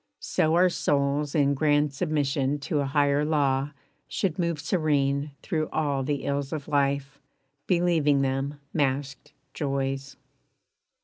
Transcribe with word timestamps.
So 0.19 0.55
our 0.55 0.69
souls 0.71 1.35
In 1.35 1.53
grand 1.53 1.93
submission 1.93 2.57
to 2.61 2.79
a 2.79 2.87
higher 2.87 3.23
law 3.23 3.69
Should 4.07 4.39
move 4.39 4.59
serene 4.59 5.29
through 5.43 5.69
all 5.69 6.01
the 6.01 6.23
ills 6.23 6.51
of 6.51 6.67
life, 6.67 7.19
Believing 7.67 8.21
them 8.23 8.59
masked 8.73 9.31
joys. 9.53 10.17